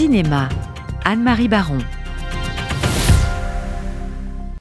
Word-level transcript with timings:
Cinéma, 0.00 0.48
Anne-Marie 1.04 1.48
Baron. 1.48 1.76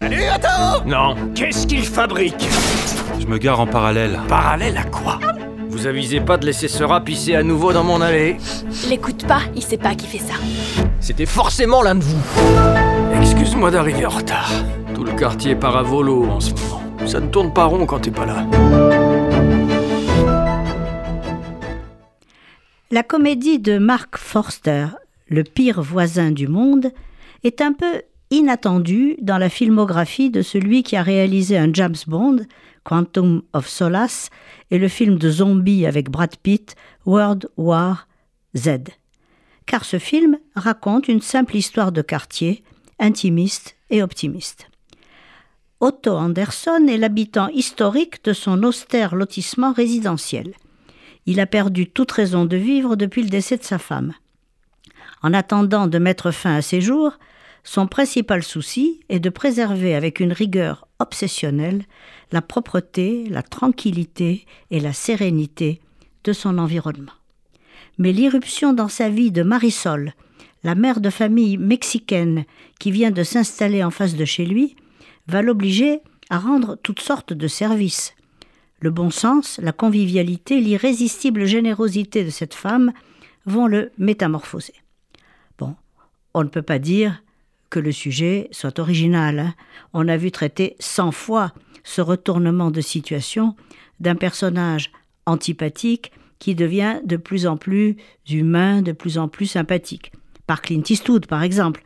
Salut, 0.01 0.23
attends 0.25 0.83
Non. 0.85 1.15
Qu'est-ce 1.33 1.65
qu'il 1.65 1.85
fabrique? 1.85 2.45
Je 3.17 3.25
me 3.25 3.37
gare 3.37 3.61
en 3.61 3.65
parallèle. 3.65 4.19
Parallèle 4.27 4.75
à 4.75 4.83
quoi? 4.83 5.17
Vous 5.69 5.87
avisez 5.87 6.19
pas 6.19 6.35
de 6.35 6.45
laisser 6.45 6.67
ce 6.67 6.83
rat 6.83 6.99
pisser 6.99 7.35
à 7.35 7.43
nouveau 7.43 7.71
dans 7.71 7.85
mon 7.85 8.01
allée? 8.01 8.35
L'écoute 8.89 9.25
pas, 9.27 9.43
il 9.55 9.63
sait 9.63 9.77
pas 9.77 9.95
qui 9.95 10.07
fait 10.07 10.17
ça. 10.17 10.33
C'était 10.99 11.25
forcément 11.25 11.83
l'un 11.83 11.95
de 11.95 12.03
vous. 12.03 12.21
Excuse-moi 13.21 13.71
d'arriver 13.71 14.05
en 14.05 14.09
retard. 14.09 14.51
Tout 14.93 15.05
le 15.05 15.13
quartier 15.13 15.55
part 15.55 15.77
à 15.77 15.83
volo 15.83 16.25
en 16.29 16.41
ce 16.41 16.51
moment. 16.51 16.83
Ça 17.07 17.21
ne 17.21 17.27
tourne 17.27 17.53
pas 17.53 17.63
rond 17.63 17.85
quand 17.85 17.99
t'es 17.99 18.11
pas 18.11 18.25
là. 18.25 18.45
La 22.91 23.03
comédie 23.03 23.59
de 23.59 23.77
Mark 23.77 24.17
Forster, 24.17 24.87
Le 25.29 25.43
pire 25.43 25.81
voisin 25.81 26.31
du 26.31 26.47
monde, 26.47 26.91
est 27.43 27.61
un 27.61 27.73
peu 27.73 28.01
inattendue 28.31 29.15
dans 29.21 29.37
la 29.37 29.49
filmographie 29.49 30.29
de 30.29 30.41
celui 30.41 30.83
qui 30.83 30.95
a 30.95 31.03
réalisé 31.03 31.57
un 31.57 31.71
James 31.73 31.95
Bond, 32.07 32.45
Quantum 32.83 33.41
of 33.53 33.67
Solace, 33.67 34.29
et 34.71 34.77
le 34.77 34.87
film 34.87 35.17
de 35.17 35.29
zombies 35.29 35.85
avec 35.85 36.09
Brad 36.09 36.35
Pitt, 36.37 36.75
World 37.05 37.49
War 37.57 38.07
Z. 38.55 38.69
Car 39.65 39.85
ce 39.85 39.99
film 39.99 40.37
raconte 40.55 41.07
une 41.07 41.21
simple 41.21 41.55
histoire 41.55 41.91
de 41.91 42.01
quartier, 42.01 42.63
intimiste 42.99 43.75
et 43.89 44.03
optimiste. 44.03 44.67
Otto 45.79 46.11
Anderson 46.11 46.87
est 46.89 46.97
l'habitant 46.97 47.47
historique 47.49 48.23
de 48.25 48.33
son 48.33 48.63
austère 48.63 49.15
lotissement 49.15 49.71
résidentiel. 49.71 50.53
Il 51.25 51.39
a 51.39 51.45
perdu 51.45 51.87
toute 51.87 52.11
raison 52.11 52.45
de 52.45 52.57
vivre 52.57 52.95
depuis 52.95 53.23
le 53.23 53.29
décès 53.29 53.57
de 53.57 53.63
sa 53.63 53.77
femme. 53.77 54.13
En 55.21 55.33
attendant 55.33 55.87
de 55.87 55.97
mettre 55.97 56.31
fin 56.31 56.55
à 56.55 56.61
ses 56.61 56.81
jours, 56.81 57.17
son 57.63 57.87
principal 57.87 58.43
souci 58.43 59.01
est 59.09 59.19
de 59.19 59.29
préserver 59.29 59.93
avec 59.95 60.19
une 60.19 60.33
rigueur 60.33 60.87
obsessionnelle 60.99 61.83
la 62.31 62.41
propreté, 62.41 63.27
la 63.29 63.43
tranquillité 63.43 64.45
et 64.71 64.79
la 64.79 64.93
sérénité 64.93 65.81
de 66.23 66.33
son 66.33 66.57
environnement. 66.57 67.11
Mais 67.97 68.13
l'irruption 68.13 68.73
dans 68.73 68.87
sa 68.87 69.09
vie 69.09 69.31
de 69.31 69.43
Marisol, 69.43 70.13
la 70.63 70.75
mère 70.75 71.01
de 71.01 71.09
famille 71.09 71.57
mexicaine 71.57 72.45
qui 72.79 72.91
vient 72.91 73.11
de 73.11 73.23
s'installer 73.23 73.83
en 73.83 73.91
face 73.91 74.15
de 74.15 74.25
chez 74.25 74.45
lui, 74.45 74.75
va 75.27 75.41
l'obliger 75.41 75.99
à 76.29 76.39
rendre 76.39 76.77
toutes 76.81 77.01
sortes 77.01 77.33
de 77.33 77.47
services. 77.47 78.13
Le 78.79 78.89
bon 78.89 79.09
sens, 79.09 79.59
la 79.61 79.73
convivialité, 79.73 80.61
l'irrésistible 80.61 81.45
générosité 81.45 82.23
de 82.23 82.29
cette 82.29 82.53
femme 82.53 82.93
vont 83.45 83.67
le 83.67 83.91
métamorphoser. 83.97 84.73
Bon, 85.59 85.75
on 86.33 86.43
ne 86.43 86.49
peut 86.49 86.61
pas 86.63 86.79
dire 86.79 87.21
que 87.69 87.79
le 87.79 87.91
sujet 87.91 88.47
soit 88.51 88.79
original. 88.79 89.39
Hein. 89.39 89.53
On 89.93 90.07
a 90.07 90.17
vu 90.17 90.31
traiter 90.31 90.75
cent 90.79 91.11
fois 91.11 91.53
ce 91.83 92.01
retournement 92.01 92.71
de 92.71 92.81
situation 92.81 93.55
d'un 93.99 94.15
personnage 94.15 94.91
antipathique 95.25 96.11
qui 96.39 96.55
devient 96.55 97.01
de 97.03 97.17
plus 97.17 97.45
en 97.45 97.57
plus 97.57 97.97
humain, 98.29 98.81
de 98.81 98.93
plus 98.93 99.17
en 99.17 99.27
plus 99.27 99.45
sympathique. 99.45 100.13
Par 100.47 100.61
Clint 100.61 100.83
Eastwood, 100.89 101.27
par 101.27 101.43
exemple, 101.43 101.83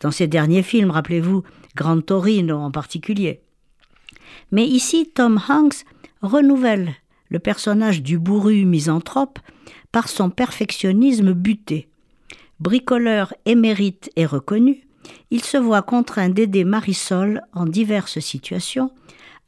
dans 0.00 0.10
ses 0.10 0.26
derniers 0.26 0.62
films, 0.62 0.90
rappelez-vous, 0.90 1.42
Grand 1.74 2.00
Torino 2.00 2.58
en 2.58 2.70
particulier. 2.70 3.40
Mais 4.52 4.66
ici, 4.66 5.10
Tom 5.12 5.40
Hanks 5.48 5.84
renouvelle 6.22 6.94
le 7.28 7.38
personnage 7.38 8.02
du 8.02 8.18
bourru 8.18 8.64
misanthrope 8.64 9.38
par 9.90 10.08
son 10.08 10.30
perfectionnisme 10.30 11.32
buté. 11.32 11.88
Bricoleur 12.64 13.34
émérite 13.44 14.10
et 14.16 14.24
reconnu, 14.24 14.88
il 15.30 15.44
se 15.44 15.58
voit 15.58 15.82
contraint 15.82 16.30
d'aider 16.30 16.64
Marisol 16.64 17.42
en 17.52 17.66
diverses 17.66 18.20
situations, 18.20 18.90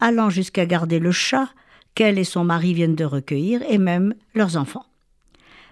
allant 0.01 0.29
jusqu'à 0.29 0.67
garder 0.67 0.99
le 0.99 1.13
chat 1.13 1.49
qu'elle 1.95 2.19
et 2.19 2.25
son 2.25 2.45
mari 2.45 2.75
viennent 2.75 2.95
de 2.95 3.07
recueillir, 3.07 3.63
et 3.71 3.79
même 3.79 4.13
leurs 4.35 4.59
enfants. 4.59 4.85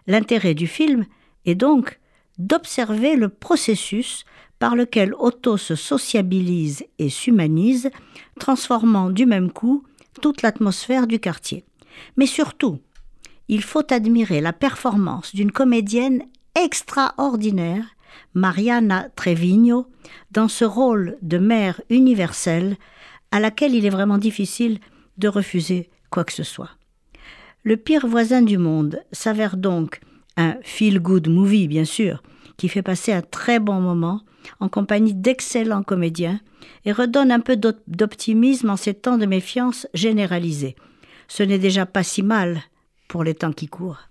L'intérêt 0.06 0.54
du 0.54 0.66
film 0.66 1.04
est 1.44 1.54
donc 1.54 2.00
d'observer 2.38 3.14
le 3.14 3.28
processus 3.28 4.24
par 4.58 4.74
lequel 4.74 5.12
Otto 5.18 5.58
se 5.58 5.74
sociabilise 5.74 6.86
et 6.98 7.10
s'humanise, 7.10 7.90
transformant 8.40 9.10
du 9.10 9.26
même 9.26 9.52
coup 9.52 9.84
toute 10.22 10.40
l'atmosphère 10.40 11.06
du 11.06 11.20
quartier. 11.20 11.66
Mais 12.16 12.26
surtout, 12.26 12.78
il 13.48 13.62
faut 13.62 13.92
admirer 13.92 14.40
la 14.40 14.54
performance 14.54 15.34
d'une 15.34 15.52
comédienne 15.52 16.22
extraordinaire, 16.54 17.84
Mariana 18.34 19.08
Trevino, 19.16 19.86
dans 20.30 20.48
ce 20.48 20.64
rôle 20.64 21.16
de 21.22 21.38
mère 21.38 21.80
universelle 21.90 22.76
à 23.30 23.40
laquelle 23.40 23.74
il 23.74 23.86
est 23.86 23.90
vraiment 23.90 24.18
difficile 24.18 24.78
de 25.18 25.28
refuser 25.28 25.90
quoi 26.10 26.24
que 26.24 26.32
ce 26.32 26.42
soit. 26.42 26.70
Le 27.64 27.76
pire 27.76 28.06
voisin 28.06 28.42
du 28.42 28.58
monde 28.58 29.00
s'avère 29.10 29.56
donc 29.56 30.00
un 30.36 30.56
feel-good 30.62 31.28
movie, 31.28 31.68
bien 31.68 31.84
sûr, 31.84 32.22
qui 32.56 32.68
fait 32.68 32.82
passer 32.82 33.12
un 33.12 33.22
très 33.22 33.58
bon 33.58 33.80
moment 33.80 34.20
en 34.60 34.68
compagnie 34.68 35.14
d'excellents 35.14 35.82
comédiens 35.82 36.40
et 36.84 36.92
redonne 36.92 37.32
un 37.32 37.40
peu 37.40 37.56
d'optimisme 37.56 38.70
en 38.70 38.76
ces 38.76 38.94
temps 38.94 39.18
de 39.18 39.26
méfiance 39.26 39.86
généralisée. 39.94 40.76
Ce 41.28 41.42
n'est 41.42 41.58
déjà 41.58 41.86
pas 41.86 42.02
si 42.02 42.22
mal 42.22 42.60
pour 43.08 43.24
les 43.24 43.34
temps 43.34 43.52
qui 43.52 43.66
courent. 43.66 44.08